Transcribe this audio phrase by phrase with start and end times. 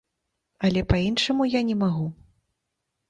[0.69, 2.07] Але па-іншаму я не магу.